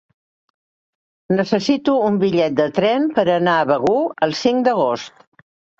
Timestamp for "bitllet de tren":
2.25-3.07